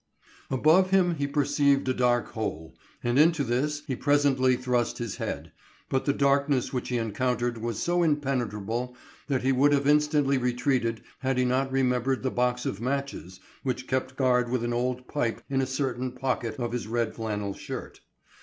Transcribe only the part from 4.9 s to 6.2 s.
his head, but the